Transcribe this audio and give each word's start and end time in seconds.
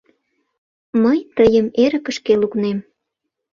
Мый 1.03 1.19
тыйым 1.35 1.67
эрыкышке 1.83 2.33
лукнем. 2.41 2.77